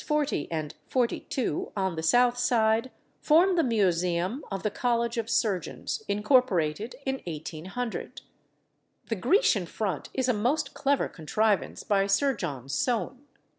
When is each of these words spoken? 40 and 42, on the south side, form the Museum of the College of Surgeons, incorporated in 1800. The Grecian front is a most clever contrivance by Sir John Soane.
40 0.03 0.47
and 0.51 0.73
42, 0.87 1.71
on 1.77 1.95
the 1.95 2.01
south 2.01 2.35
side, 2.35 2.89
form 3.21 3.55
the 3.55 3.61
Museum 3.61 4.43
of 4.49 4.63
the 4.63 4.71
College 4.71 5.19
of 5.19 5.29
Surgeons, 5.29 6.01
incorporated 6.07 6.95
in 7.05 7.21
1800. 7.27 8.21
The 9.09 9.15
Grecian 9.15 9.67
front 9.67 10.09
is 10.15 10.27
a 10.27 10.33
most 10.33 10.73
clever 10.73 11.07
contrivance 11.07 11.83
by 11.83 12.07
Sir 12.07 12.33
John 12.35 12.67
Soane. 12.67 13.25